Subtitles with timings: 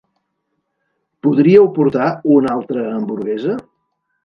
[1.27, 2.09] Podríeu portar
[2.39, 3.61] una altra hamburguesa?